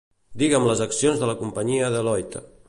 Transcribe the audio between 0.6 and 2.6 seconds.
les accions de la companyia Deloitte.